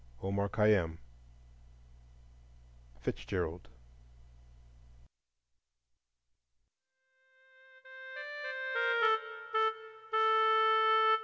[0.23, 0.97] OMAR KHAYYÁM
[3.01, 3.69] (FITZGERALD).